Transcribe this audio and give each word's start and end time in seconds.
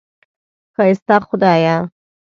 ښایسته 0.75 1.15
خدایه! 1.27 1.77